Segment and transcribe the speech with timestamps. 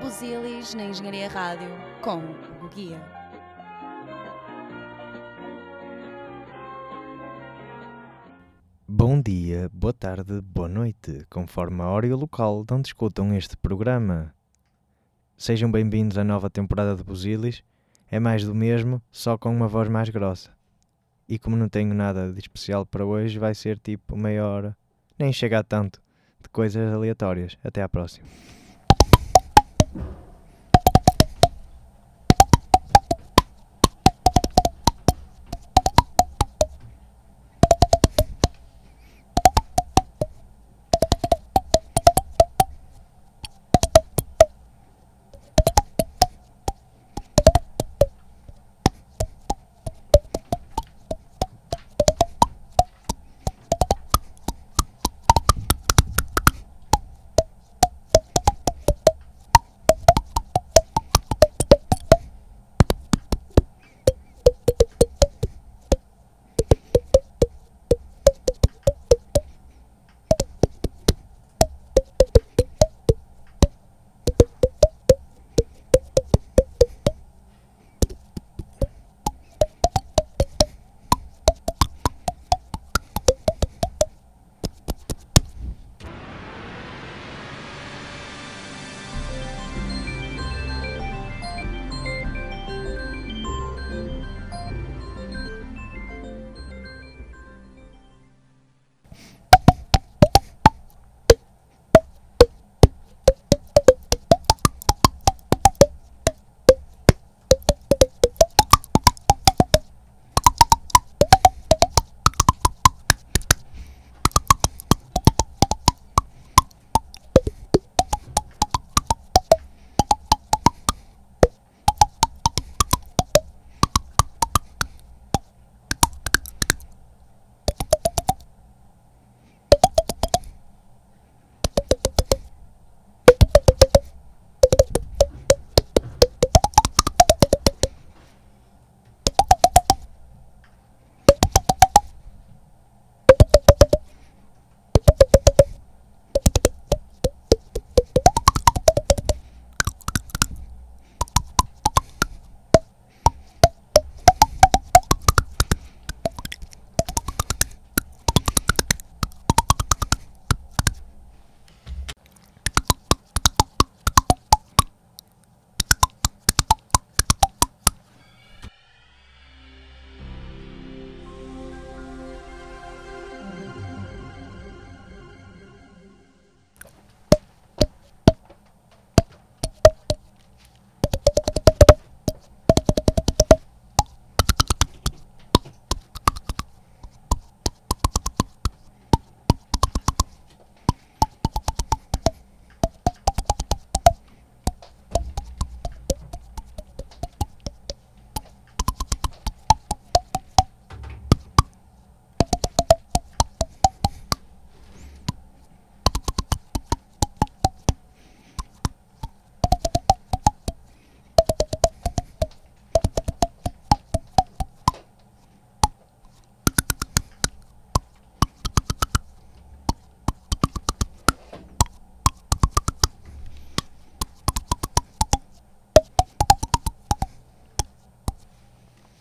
[0.00, 1.68] Busilis na Engenharia Rádio
[2.00, 2.18] com
[2.64, 3.00] o Guia.
[8.86, 13.34] Bom dia, boa tarde, boa noite, conforme a hora e o local de onde escutam
[13.34, 14.32] este programa.
[15.36, 17.64] Sejam bem-vindos à nova temporada de Busilis.
[18.08, 20.50] É mais do mesmo, só com uma voz mais grossa.
[21.28, 24.76] E como não tenho nada de especial para hoje, vai ser tipo meia hora,
[25.18, 26.00] nem chega a tanto,
[26.40, 27.58] de coisas aleatórias.
[27.64, 28.26] Até à próxima.
[29.98, 30.27] Thank you.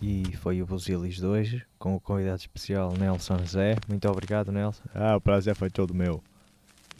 [0.00, 3.76] E foi o Busilis de hoje, com o convidado especial Nelson Zé.
[3.88, 4.82] Muito obrigado, Nelson.
[4.94, 6.22] Ah, o prazer foi todo meu.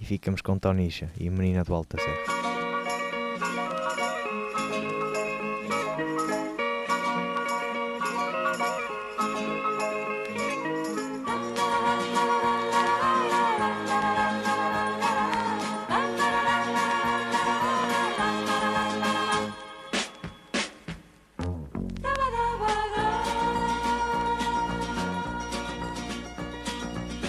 [0.00, 2.45] E ficamos com Tonisha e Menina do Alta Serra.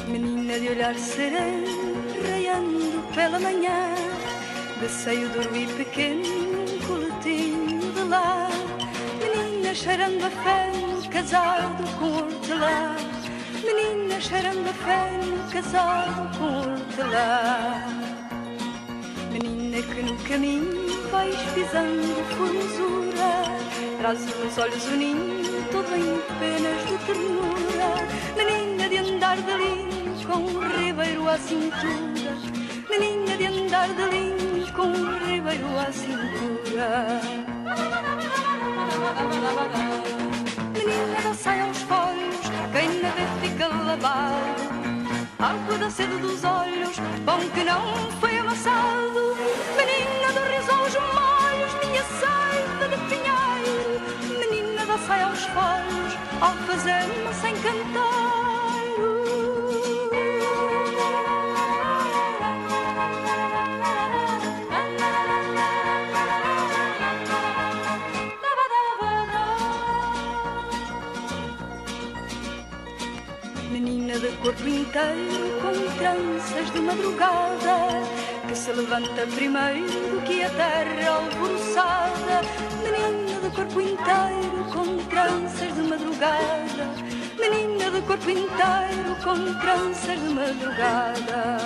[0.07, 1.67] Menina de olhar sereno,
[2.25, 3.93] raiando pela manhã,
[4.79, 6.23] de seio dormir pequeno,
[6.87, 8.47] coletinho de lá.
[9.21, 12.95] Menina cheirando a feno, casado com hortelã.
[13.65, 17.83] Menina cheirando a feno, casado com hortelã.
[19.31, 23.43] Menina que no caminho vais pisando formosura,
[23.99, 26.66] traz nos olhos o ninho, todo em penas
[31.37, 32.33] cintura.
[32.89, 37.21] Menina de andar de linho, com um ribeiro à cintura.
[40.73, 44.67] Menina da saia aos folhos, quem na vê fica lavado.
[45.39, 49.35] Água da sede dos olhos, pão que não foi amassado.
[49.77, 54.01] Menina do riso aos molhos, minha seiva de pinheiro.
[54.39, 58.46] Menina da saia aos folhos, alfazema sem cantar.
[74.47, 77.75] Corpo inteiro com tranças de madrugada
[78.47, 82.41] Que se levanta primeiro que a terra alvoroçada
[82.81, 86.87] Menina de corpo inteiro com tranças de madrugada
[87.37, 91.57] Menina de corpo inteiro com tranças de madrugada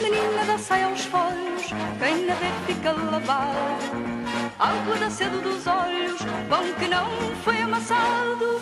[0.00, 1.66] Menina da saia aos folhos,
[1.98, 4.10] quem na vê fica lavado
[4.58, 6.20] Água da sede dos olhos,
[6.50, 8.60] pão que não foi amassado.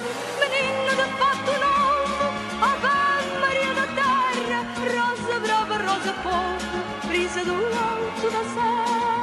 [0.99, 2.27] De fato novo,
[2.71, 4.61] Ave Maria da Terra,
[4.95, 9.18] rosa brava, rosa pouco, brisa do alto da serra.